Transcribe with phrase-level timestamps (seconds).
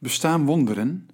[0.00, 1.08] Bestaan wonderen?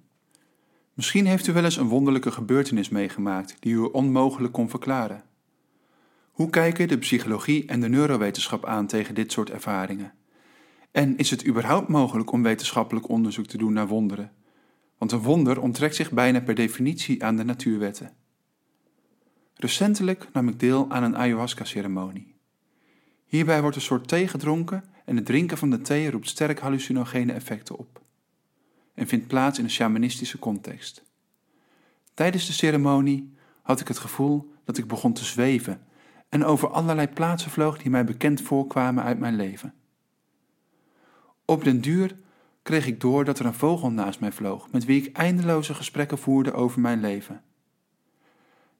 [0.93, 5.23] Misschien heeft u wel eens een wonderlijke gebeurtenis meegemaakt die u onmogelijk kon verklaren.
[6.31, 10.13] Hoe kijken de psychologie en de neurowetenschap aan tegen dit soort ervaringen?
[10.91, 14.31] En is het überhaupt mogelijk om wetenschappelijk onderzoek te doen naar wonderen?
[14.97, 18.13] Want een wonder onttrekt zich bijna per definitie aan de natuurwetten.
[19.53, 22.35] Recentelijk nam ik deel aan een ayahuasca-ceremonie.
[23.25, 27.33] Hierbij wordt een soort thee gedronken en het drinken van de thee roept sterk hallucinogene
[27.33, 28.03] effecten op
[28.95, 31.03] en vindt plaats in een shamanistische context.
[32.13, 35.81] Tijdens de ceremonie had ik het gevoel dat ik begon te zweven
[36.29, 39.73] en over allerlei plaatsen vloog die mij bekend voorkwamen uit mijn leven.
[41.45, 42.17] Op den duur
[42.63, 46.17] kreeg ik door dat er een vogel naast mij vloog, met wie ik eindeloze gesprekken
[46.17, 47.41] voerde over mijn leven.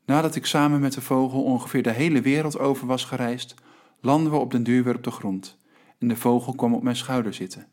[0.05, 3.55] Nadat ik samen met de vogel ongeveer de hele wereld over was gereisd,
[4.01, 5.57] landden we op den duur weer op de grond
[5.99, 7.67] en de vogel kwam op mijn schouder zitten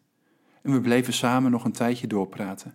[0.62, 2.74] en we bleven samen nog een tijdje doorpraten.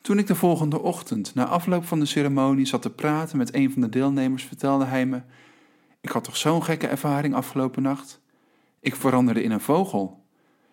[0.00, 3.72] Toen ik de volgende ochtend, na afloop van de ceremonie, zat te praten met een
[3.72, 5.22] van de deelnemers, vertelde hij me:
[6.00, 8.20] Ik had toch zo'n gekke ervaring afgelopen nacht?
[8.80, 10.24] Ik veranderde in een vogel.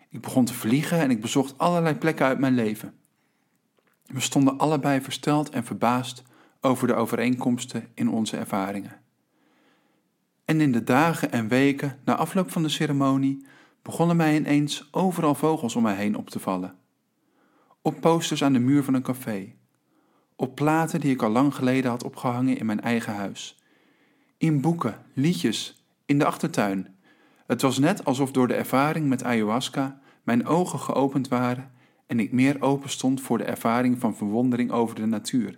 [0.10, 2.94] Ik begon te vliegen en ik bezocht allerlei plekken uit mijn leven.
[4.06, 6.24] We stonden allebei versteld en verbaasd
[6.62, 9.02] over de overeenkomsten in onze ervaringen.
[10.46, 13.46] En in de dagen en weken na afloop van de ceremonie
[13.84, 16.76] begonnen mij ineens overal vogels om mij heen op te vallen.
[17.82, 19.54] Op posters aan de muur van een café.
[20.36, 23.60] Op platen die ik al lang geleden had opgehangen in mijn eigen huis.
[24.38, 26.96] In boeken, liedjes, in de achtertuin.
[27.46, 31.72] Het was net alsof door de ervaring met ayahuasca mijn ogen geopend waren
[32.08, 35.58] en ik meer open stond voor de ervaring van verwondering over de natuur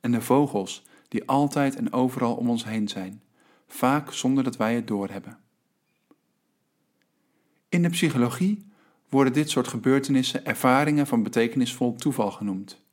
[0.00, 3.22] en de vogels die altijd en overal om ons heen zijn,
[3.66, 5.38] vaak zonder dat wij het doorhebben.
[7.74, 8.66] In de psychologie
[9.08, 12.84] worden dit soort gebeurtenissen ervaringen van betekenisvol toeval genoemd.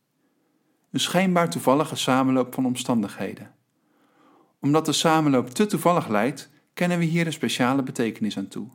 [0.91, 3.51] Een schijnbaar toevallige samenloop van omstandigheden.
[4.59, 8.67] Omdat de samenloop te toevallig lijkt, kennen we hier een speciale betekenis aan toe.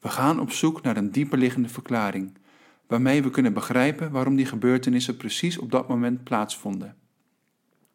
[0.00, 2.38] We gaan op zoek naar een dieperliggende verklaring,
[2.86, 6.96] waarmee we kunnen begrijpen waarom die gebeurtenissen precies op dat moment plaatsvonden.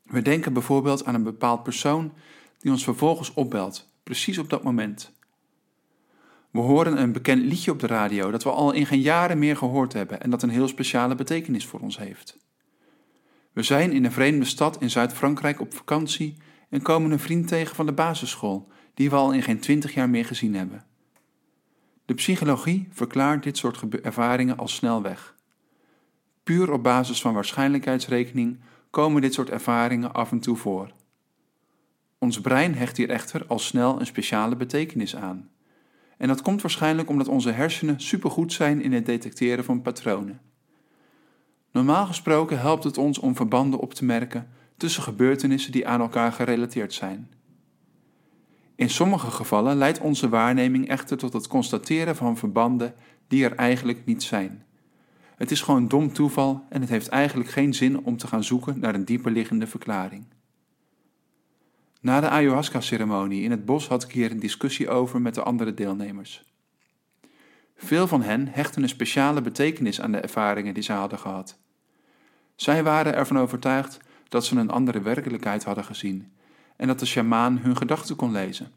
[0.03, 2.13] We denken bijvoorbeeld aan een bepaald persoon
[2.57, 5.19] die ons vervolgens opbelt, precies op dat moment.
[6.51, 9.57] We horen een bekend liedje op de radio dat we al in geen jaren meer
[9.57, 12.37] gehoord hebben en dat een heel speciale betekenis voor ons heeft.
[13.53, 16.37] We zijn in een vreemde stad in Zuid-Frankrijk op vakantie
[16.69, 20.09] en komen een vriend tegen van de basisschool, die we al in geen twintig jaar
[20.09, 20.85] meer gezien hebben.
[22.05, 25.35] De psychologie verklaart dit soort ervaringen al snel weg.
[26.43, 28.59] Puur op basis van waarschijnlijkheidsrekening
[28.89, 30.91] komen dit soort ervaringen af en toe voor.
[32.17, 35.50] Ons brein hecht hier echter al snel een speciale betekenis aan.
[36.21, 40.41] En dat komt waarschijnlijk omdat onze hersenen supergoed zijn in het detecteren van patronen.
[41.71, 46.31] Normaal gesproken helpt het ons om verbanden op te merken tussen gebeurtenissen die aan elkaar
[46.31, 47.31] gerelateerd zijn.
[48.75, 52.93] In sommige gevallen leidt onze waarneming echter tot het constateren van verbanden
[53.27, 54.63] die er eigenlijk niet zijn.
[55.35, 58.79] Het is gewoon dom toeval en het heeft eigenlijk geen zin om te gaan zoeken
[58.79, 60.25] naar een dieperliggende verklaring.
[62.01, 65.73] Na de ayahuasca-ceremonie in het bos had ik hier een discussie over met de andere
[65.73, 66.43] deelnemers.
[67.75, 71.57] Veel van hen hechten een speciale betekenis aan de ervaringen die ze hadden gehad.
[72.55, 76.31] Zij waren ervan overtuigd dat ze een andere werkelijkheid hadden gezien
[76.75, 78.71] en dat de sjamaan hun gedachten kon lezen.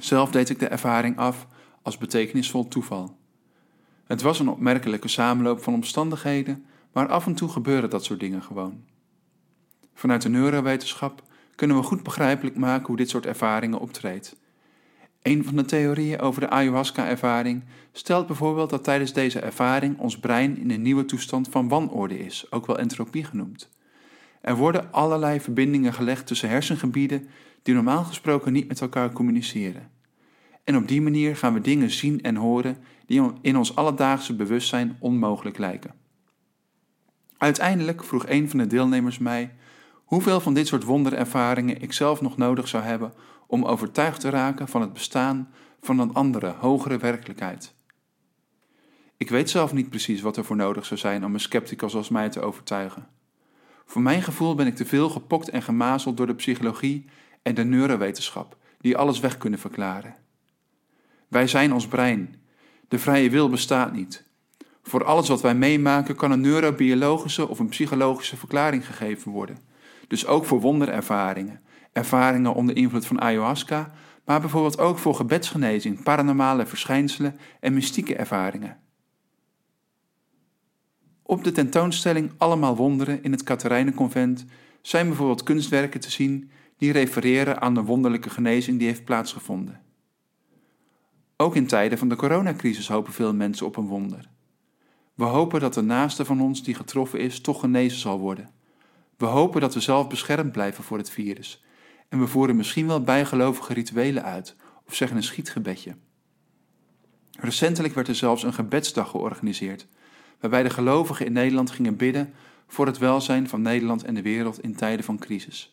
[0.00, 1.46] Zelf deed ik de ervaring af
[1.82, 3.18] als betekenisvol toeval.
[4.04, 8.42] Het was een opmerkelijke samenloop van omstandigheden, maar af en toe gebeuren dat soort dingen
[8.42, 8.84] gewoon.
[9.94, 11.22] Vanuit de neurowetenschap
[11.60, 14.36] kunnen we goed begrijpelijk maken hoe dit soort ervaringen optreedt.
[15.22, 20.58] Een van de theorieën over de ayahuasca-ervaring stelt bijvoorbeeld dat tijdens deze ervaring ons brein
[20.58, 23.70] in een nieuwe toestand van wanorde is, ook wel entropie genoemd.
[24.40, 27.28] Er worden allerlei verbindingen gelegd tussen hersengebieden
[27.62, 29.90] die normaal gesproken niet met elkaar communiceren.
[30.64, 32.76] En op die manier gaan we dingen zien en horen
[33.06, 35.94] die in ons alledaagse bewustzijn onmogelijk lijken.
[37.38, 39.50] Uiteindelijk vroeg een van de deelnemers mij
[40.10, 43.12] hoeveel van dit soort wonderervaringen ik zelf nog nodig zou hebben
[43.46, 47.74] om overtuigd te raken van het bestaan van een andere, hogere werkelijkheid.
[49.16, 52.08] Ik weet zelf niet precies wat er voor nodig zou zijn om een scepticus als
[52.08, 53.08] mij te overtuigen.
[53.86, 57.04] Voor mijn gevoel ben ik te veel gepokt en gemazeld door de psychologie
[57.42, 60.16] en de neurowetenschap, die alles weg kunnen verklaren.
[61.28, 62.34] Wij zijn ons brein.
[62.88, 64.24] De vrije wil bestaat niet.
[64.82, 69.69] Voor alles wat wij meemaken kan een neurobiologische of een psychologische verklaring gegeven worden.
[70.10, 71.60] Dus ook voor wonderervaringen,
[71.92, 73.92] ervaringen onder invloed van ayahuasca,
[74.24, 78.78] maar bijvoorbeeld ook voor gebedsgenezing, paranormale verschijnselen en mystieke ervaringen.
[81.22, 84.44] Op de tentoonstelling Allemaal Wonderen in het Katerijnenconvent
[84.82, 89.80] zijn bijvoorbeeld kunstwerken te zien die refereren aan de wonderlijke genezing die heeft plaatsgevonden.
[91.36, 94.30] Ook in tijden van de coronacrisis hopen veel mensen op een wonder.
[95.14, 98.58] We hopen dat de naaste van ons die getroffen is toch genezen zal worden.
[99.20, 101.64] We hopen dat we zelf beschermd blijven voor het virus.
[102.08, 104.56] En we voeren misschien wel bijgelovige rituelen uit
[104.86, 105.96] of zeggen een schietgebedje.
[107.38, 109.86] Recentelijk werd er zelfs een gebedsdag georganiseerd,
[110.40, 112.32] waarbij de gelovigen in Nederland gingen bidden
[112.66, 115.72] voor het welzijn van Nederland en de wereld in tijden van crisis.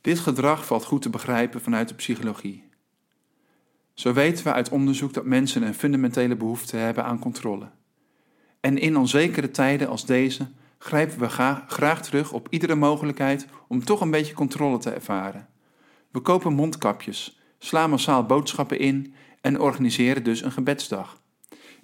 [0.00, 2.68] Dit gedrag valt goed te begrijpen vanuit de psychologie.
[3.94, 7.70] Zo weten we uit onderzoek dat mensen een fundamentele behoefte hebben aan controle.
[8.60, 11.28] En in onzekere tijden als deze grijpen we
[11.66, 15.48] graag terug op iedere mogelijkheid om toch een beetje controle te ervaren.
[16.10, 21.20] We kopen mondkapjes, slaan massaal boodschappen in en organiseren dus een gebedsdag.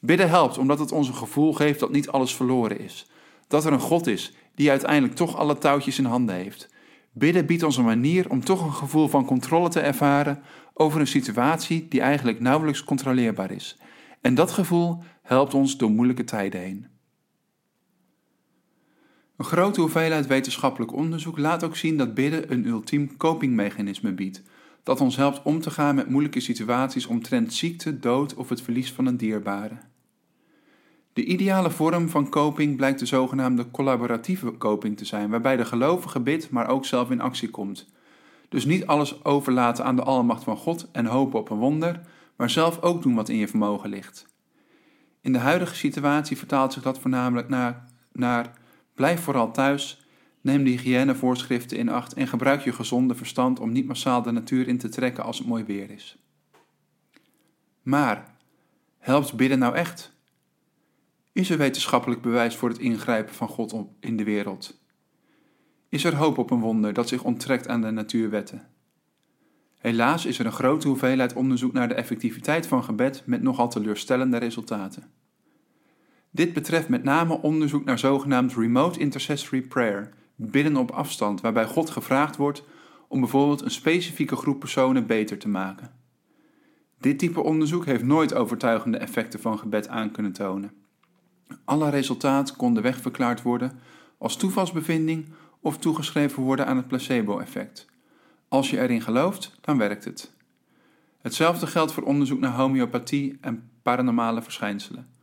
[0.00, 3.06] Bidden helpt omdat het ons een gevoel geeft dat niet alles verloren is.
[3.48, 6.68] Dat er een God is die uiteindelijk toch alle touwtjes in handen heeft.
[7.12, 10.42] Bidden biedt ons een manier om toch een gevoel van controle te ervaren
[10.74, 13.78] over een situatie die eigenlijk nauwelijks controleerbaar is.
[14.20, 16.93] En dat gevoel helpt ons door moeilijke tijden heen.
[19.36, 24.42] Een grote hoeveelheid wetenschappelijk onderzoek laat ook zien dat bidden een ultiem copingmechanisme biedt,
[24.82, 28.92] dat ons helpt om te gaan met moeilijke situaties omtrent ziekte, dood of het verlies
[28.92, 29.78] van een dierbare.
[31.12, 36.20] De ideale vorm van coping blijkt de zogenaamde collaboratieve coping te zijn, waarbij de gelovige
[36.20, 37.86] bidt, maar ook zelf in actie komt.
[38.48, 42.00] Dus niet alles overlaten aan de almacht van God en hopen op een wonder,
[42.36, 44.26] maar zelf ook doen wat in je vermogen ligt.
[45.20, 48.62] In de huidige situatie vertaalt zich dat voornamelijk naar, naar
[48.94, 50.06] blijf vooral thuis,
[50.40, 54.68] neem de hygiënevoorschriften in acht en gebruik je gezonde verstand om niet massaal de natuur
[54.68, 56.16] in te trekken als het mooi weer is.
[57.82, 58.36] Maar,
[58.98, 60.12] helpt bidden nou echt?
[61.32, 64.82] Is er wetenschappelijk bewijs voor het ingrijpen van God in de wereld?
[65.88, 68.68] Is er hoop op een wonder dat zich onttrekt aan de natuurwetten?
[69.78, 74.36] Helaas is er een grote hoeveelheid onderzoek naar de effectiviteit van gebed met nogal teleurstellende
[74.36, 75.10] resultaten.
[76.34, 81.90] Dit betreft met name onderzoek naar zogenaamd remote intercessory prayer, bidden op afstand, waarbij God
[81.90, 82.64] gevraagd wordt
[83.08, 85.90] om bijvoorbeeld een specifieke groep personen beter te maken.
[86.98, 90.72] Dit type onderzoek heeft nooit overtuigende effecten van gebed aan kunnen tonen.
[91.64, 93.78] Alle resultaten konden wegverklaard worden
[94.18, 95.26] als toevalsbevinding
[95.60, 97.86] of toegeschreven worden aan het placebo-effect.
[98.48, 100.32] Als je erin gelooft, dan werkt het.
[101.20, 105.13] Hetzelfde geldt voor onderzoek naar homeopathie en paranormale verschijnselen.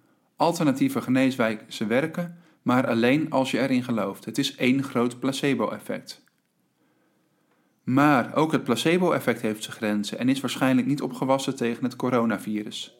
[0.41, 4.25] Alternatieve geneeswijzen werken, maar alleen als je erin gelooft.
[4.25, 6.23] Het is één groot placebo-effect.
[7.83, 12.99] Maar ook het placebo-effect heeft zijn grenzen en is waarschijnlijk niet opgewassen tegen het coronavirus.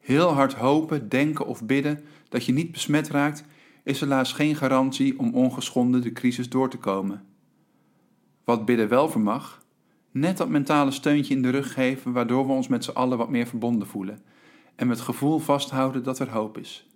[0.00, 3.44] Heel hard hopen, denken of bidden dat je niet besmet raakt,
[3.84, 7.24] is helaas geen garantie om ongeschonden de crisis door te komen.
[8.44, 9.62] Wat bidden wel vermag,
[10.10, 13.30] net dat mentale steuntje in de rug geven waardoor we ons met z'n allen wat
[13.30, 14.18] meer verbonden voelen
[14.80, 16.86] en met gevoel vasthouden dat er hoop is.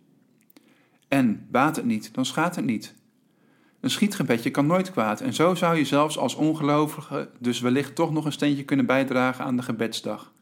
[1.09, 2.95] En baat het niet, dan schaadt het niet.
[3.81, 8.13] Een schietgebedje kan nooit kwaad en zo zou je zelfs als ongelovige dus wellicht toch
[8.13, 10.33] nog een steentje kunnen bijdragen aan de gebedsdag.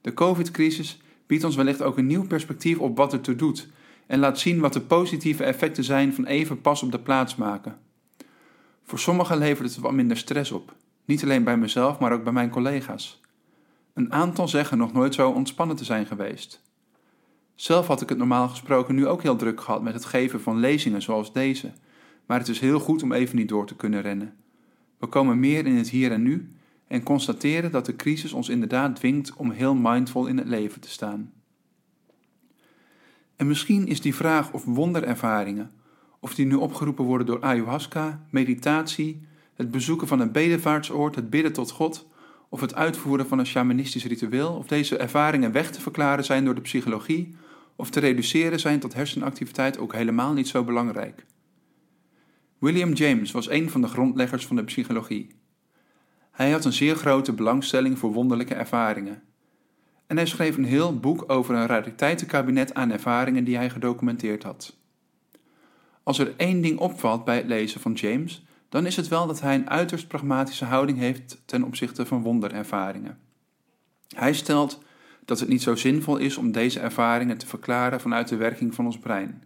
[0.00, 3.68] De COVID-crisis biedt ons wellicht ook een nieuw perspectief op wat er doet
[4.06, 7.78] en laat zien wat de positieve effecten zijn van even pas op de plaats maken.
[8.82, 10.74] Voor sommigen levert het wat minder stress op,
[11.04, 13.20] niet alleen bij mezelf, maar ook bij mijn collega's.
[13.94, 16.62] Een aantal zeggen nog nooit zo ontspannen te zijn geweest.
[17.54, 20.58] Zelf had ik het normaal gesproken nu ook heel druk gehad met het geven van
[20.58, 21.72] lezingen zoals deze,
[22.26, 24.34] maar het is heel goed om even niet door te kunnen rennen.
[24.98, 26.52] We komen meer in het hier en nu
[26.86, 30.90] en constateren dat de crisis ons inderdaad dwingt om heel mindful in het leven te
[30.90, 31.32] staan.
[33.36, 35.70] En misschien is die vraag of wonderervaringen,
[36.20, 41.52] of die nu opgeroepen worden door ayahuasca, meditatie, het bezoeken van een bedevaartsoord, het bidden
[41.52, 42.06] tot God,
[42.48, 46.54] of het uitvoeren van een shamanistisch ritueel, of deze ervaringen weg te verklaren zijn door
[46.54, 47.36] de psychologie,
[47.76, 51.24] of te reduceren zijn tot hersenactiviteit ook helemaal niet zo belangrijk.
[52.58, 55.34] William James was een van de grondleggers van de psychologie.
[56.30, 59.22] Hij had een zeer grote belangstelling voor wonderlijke ervaringen.
[60.06, 64.76] En hij schreef een heel boek over een rariteitenkabinet aan ervaringen die hij gedocumenteerd had.
[66.02, 69.40] Als er één ding opvalt bij het lezen van James, dan is het wel dat
[69.40, 73.18] hij een uiterst pragmatische houding heeft ten opzichte van wonderervaringen.
[74.08, 74.82] Hij stelt
[75.24, 78.84] dat het niet zo zinvol is om deze ervaringen te verklaren vanuit de werking van
[78.84, 79.42] ons brein.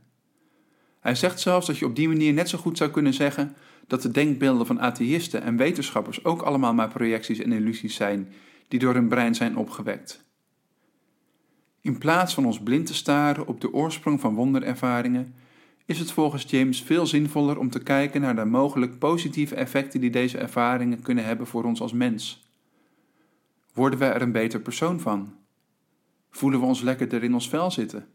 [1.00, 3.56] Hij zegt zelfs dat je op die manier net zo goed zou kunnen zeggen
[3.86, 8.32] dat de denkbeelden van atheïsten en wetenschappers ook allemaal maar projecties en illusies zijn
[8.68, 10.26] die door hun brein zijn opgewekt.
[11.80, 15.34] In plaats van ons blind te staren op de oorsprong van wonderervaringen,
[15.86, 20.10] is het volgens James veel zinvoller om te kijken naar de mogelijk positieve effecten die
[20.10, 22.46] deze ervaringen kunnen hebben voor ons als mens.
[23.74, 25.34] Worden we er een beter persoon van?
[26.30, 28.06] Voelen we ons lekkerder in ons vel zitten?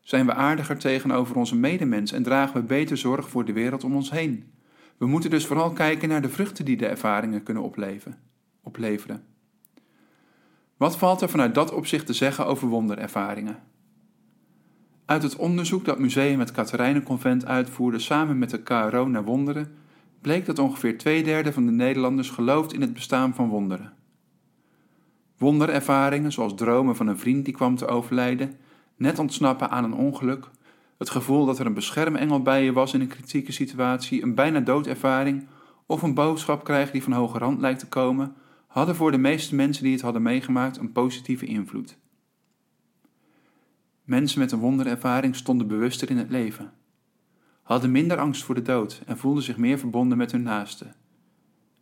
[0.00, 3.94] Zijn we aardiger tegenover onze medemens en dragen we beter zorg voor de wereld om
[3.94, 4.52] ons heen?
[4.96, 7.62] We moeten dus vooral kijken naar de vruchten die de ervaringen kunnen
[8.62, 9.24] opleveren.
[10.76, 13.62] Wat valt er vanuit dat opzicht te zeggen over wonderervaringen?
[15.04, 19.74] Uit het onderzoek dat Museum het Katerijnenconvent uitvoerde samen met de KRO naar wonderen,
[20.20, 23.92] bleek dat ongeveer twee derde van de Nederlanders gelooft in het bestaan van wonderen.
[25.40, 28.54] Wonderervaringen, zoals dromen van een vriend die kwam te overlijden,
[28.96, 30.48] net ontsnappen aan een ongeluk,
[30.98, 34.60] het gevoel dat er een beschermengel bij je was in een kritieke situatie, een bijna
[34.60, 35.46] doodervaring
[35.86, 38.34] of een boodschap krijgen die van hoge rand lijkt te komen,
[38.66, 41.98] hadden voor de meeste mensen die het hadden meegemaakt een positieve invloed.
[44.04, 46.72] Mensen met een wonderervaring stonden bewuster in het leven,
[47.62, 50.94] hadden minder angst voor de dood en voelden zich meer verbonden met hun naasten.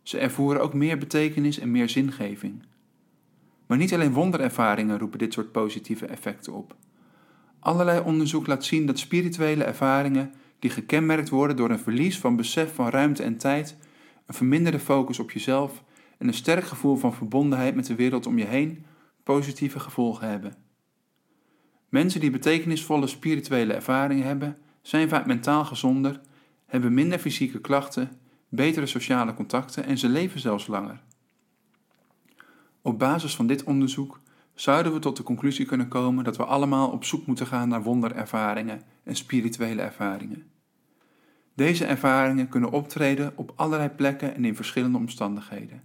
[0.03, 2.63] Ze ervoeren ook meer betekenis en meer zingeving.
[3.69, 6.75] Maar niet alleen wonderervaringen roepen dit soort positieve effecten op.
[7.59, 12.75] Allerlei onderzoek laat zien dat spirituele ervaringen, die gekenmerkt worden door een verlies van besef
[12.75, 13.77] van ruimte en tijd,
[14.25, 15.83] een verminderde focus op jezelf
[16.17, 18.85] en een sterk gevoel van verbondenheid met de wereld om je heen,
[19.23, 20.55] positieve gevolgen hebben.
[21.89, 26.21] Mensen die betekenisvolle spirituele ervaringen hebben, zijn vaak mentaal gezonder,
[26.65, 28.11] hebben minder fysieke klachten,
[28.47, 31.01] betere sociale contacten en ze leven zelfs langer.
[32.89, 34.19] Op basis van dit onderzoek
[34.53, 37.83] zouden we tot de conclusie kunnen komen dat we allemaal op zoek moeten gaan naar
[37.83, 40.51] wonderervaringen en spirituele ervaringen.
[41.53, 45.83] Deze ervaringen kunnen optreden op allerlei plekken en in verschillende omstandigheden.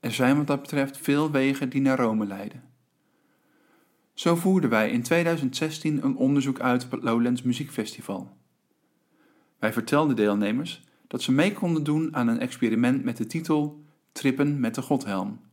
[0.00, 2.62] Er zijn wat dat betreft veel wegen die naar Rome leiden.
[4.14, 8.36] Zo voerden wij in 2016 een onderzoek uit op het Lowlands Muziekfestival.
[9.58, 14.60] Wij vertelden deelnemers dat ze mee konden doen aan een experiment met de titel Trippen
[14.60, 15.50] met de Godhelm.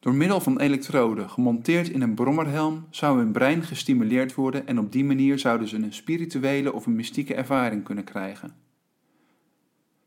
[0.00, 4.92] Door middel van elektroden gemonteerd in een brommerhelm zou hun brein gestimuleerd worden en op
[4.92, 8.54] die manier zouden ze een spirituele of een mystieke ervaring kunnen krijgen.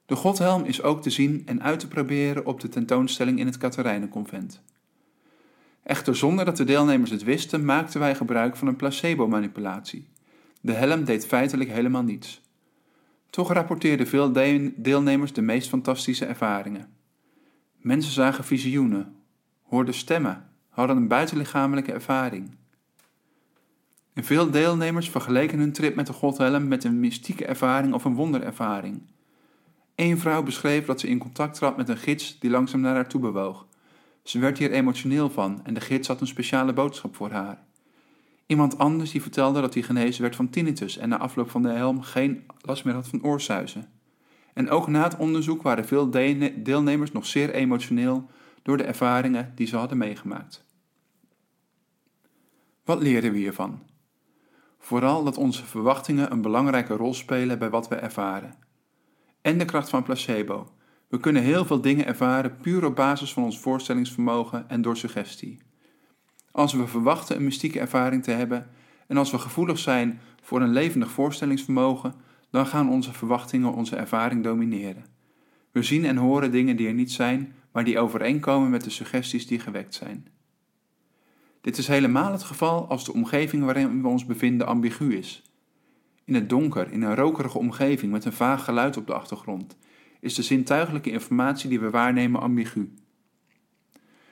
[0.05, 3.57] De Godhelm is ook te zien en uit te proberen op de tentoonstelling in het
[3.57, 4.61] Katerijnenconvent.
[5.83, 10.07] Echter zonder dat de deelnemers het wisten, maakten wij gebruik van een placebo-manipulatie.
[10.61, 12.41] De helm deed feitelijk helemaal niets.
[13.29, 14.31] Toch rapporteerden veel
[14.75, 16.89] deelnemers de meest fantastische ervaringen.
[17.77, 19.15] Mensen zagen visioenen,
[19.73, 22.55] hoorden stemmen, hadden een buitenlichamelijke ervaring.
[24.15, 29.01] Veel deelnemers vergeleken hun trip met de Godhelm met een mystieke ervaring of een wonderervaring.
[29.95, 33.07] Eén vrouw beschreef dat ze in contact trad met een gids die langzaam naar haar
[33.07, 33.67] toe bewoog.
[34.23, 37.63] Ze werd hier emotioneel van en de gids had een speciale boodschap voor haar.
[38.45, 41.69] Iemand anders die vertelde dat hij genezen werd van tinnitus en na afloop van de
[41.69, 43.89] helm geen last meer had van oorsuizen.
[44.53, 46.09] En ook na het onderzoek waren veel
[46.63, 48.29] deelnemers nog zeer emotioneel
[48.63, 50.65] door de ervaringen die ze hadden meegemaakt.
[52.83, 53.81] Wat leren we hiervan?
[54.79, 58.53] Vooral dat onze verwachtingen een belangrijke rol spelen bij wat we ervaren.
[59.41, 60.67] En de kracht van placebo.
[61.07, 65.61] We kunnen heel veel dingen ervaren puur op basis van ons voorstellingsvermogen en door suggestie.
[66.51, 68.69] Als we verwachten een mystieke ervaring te hebben
[69.07, 72.13] en als we gevoelig zijn voor een levendig voorstellingsvermogen,
[72.49, 75.05] dan gaan onze verwachtingen onze ervaring domineren.
[75.71, 79.47] We zien en horen dingen die er niet zijn, maar die overeenkomen met de suggesties
[79.47, 80.27] die gewekt zijn.
[81.61, 85.43] Dit is helemaal het geval als de omgeving waarin we ons bevinden ambigu is.
[86.23, 89.77] In het donker, in een rokerige omgeving met een vaag geluid op de achtergrond,
[90.19, 92.93] is de zintuigelijke informatie die we waarnemen ambigu.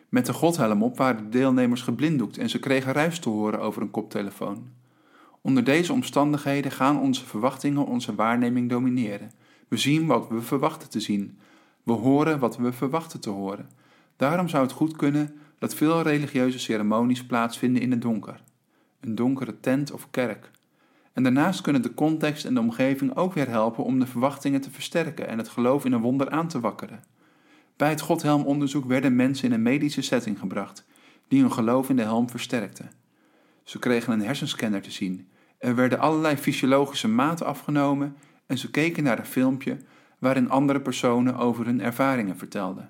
[0.10, 3.82] Met de godhelm op waren de deelnemers geblinddoekt en ze kregen ruis te horen over
[3.82, 4.68] een koptelefoon.
[5.42, 9.32] Onder deze omstandigheden gaan onze verwachtingen onze waarneming domineren.
[9.68, 11.38] We zien wat we verwachten te zien,
[11.84, 13.70] we horen wat we verwachten te horen.
[14.16, 18.42] Daarom zou het goed kunnen dat veel religieuze ceremonies plaatsvinden in het donker.
[19.00, 20.52] Een donkere tent of kerk.
[21.14, 24.72] En daarnaast kunnen de context en de omgeving ook weer helpen om de verwachtingen te
[24.72, 27.04] versterken en het geloof in een wonder aan te wakkeren.
[27.76, 30.86] Bij het Godhelmonderzoek werden mensen in een medische setting gebracht,
[31.28, 32.84] die hun geloof in de helm versterkte.
[33.64, 39.04] Ze kregen een hersenscanner te zien, er werden allerlei fysiologische maten afgenomen en ze keken
[39.04, 39.78] naar een filmpje
[40.22, 42.90] waarin andere personen over hun ervaringen vertelden.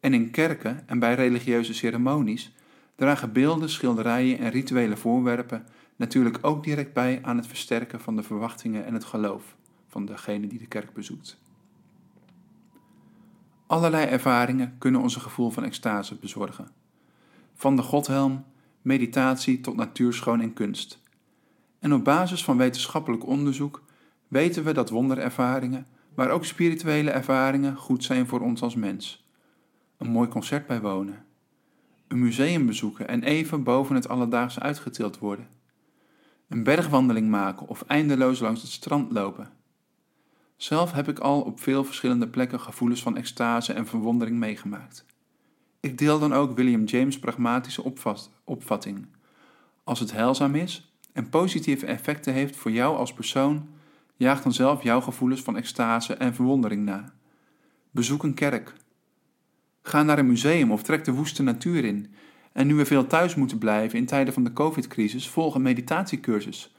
[0.00, 2.54] En in kerken en bij religieuze ceremonies
[2.94, 8.22] dragen beelden, schilderijen en rituele voorwerpen natuurlijk ook direct bij aan het versterken van de
[8.22, 9.56] verwachtingen en het geloof
[9.88, 11.38] van degene die de kerk bezoekt.
[13.66, 16.68] Allerlei ervaringen kunnen ons een gevoel van extase bezorgen.
[17.54, 18.44] Van de Godhelm,
[18.82, 21.00] meditatie tot natuurschoon en kunst.
[21.78, 23.82] En op basis van wetenschappelijk onderzoek
[24.28, 29.28] weten we dat wonderervaringen, maar ook spirituele ervaringen goed zijn voor ons als mens.
[29.98, 31.24] Een mooi concert bijwonen,
[32.08, 35.48] een museum bezoeken en even boven het alledaagse uitgetild worden,
[36.48, 39.48] een bergwandeling maken of eindeloos langs het strand lopen.
[40.56, 45.04] Zelf heb ik al op veel verschillende plekken gevoelens van extase en verwondering meegemaakt.
[45.80, 47.82] Ik deel dan ook William James' pragmatische
[48.44, 49.06] opvatting.
[49.84, 53.68] Als het heilzaam is en positieve effecten heeft voor jou als persoon,
[54.16, 57.12] jaag dan zelf jouw gevoelens van extase en verwondering na.
[57.90, 58.74] Bezoek een kerk.
[59.82, 62.14] Ga naar een museum of trek de woeste natuur in.
[62.52, 66.74] En nu we veel thuis moeten blijven in tijden van de COVID-crisis, volg een meditatiecursus.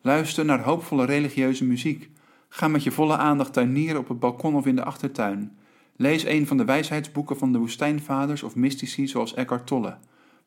[0.00, 2.10] Luister naar hoopvolle religieuze muziek.
[2.48, 5.56] Ga met je volle aandacht tuinieren op het balkon of in de achtertuin.
[5.96, 9.96] Lees een van de wijsheidsboeken van de woestijnvaders of mystici zoals Eckhart Tolle.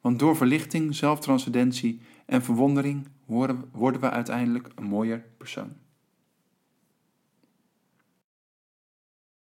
[0.02, 5.83] Want door verlichting, zelftranscendentie en verwondering worden we uiteindelijk een mooier persoon.